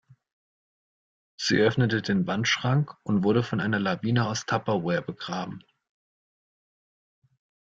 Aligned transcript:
Sie 1.37 1.59
öffnete 1.59 2.01
den 2.01 2.25
Wandschrank 2.25 2.97
und 3.03 3.23
wurde 3.23 3.43
von 3.43 3.59
einer 3.59 3.77
Lawine 3.79 4.25
aus 4.25 4.47
Tupperware 4.47 5.03
begraben. 5.03 5.63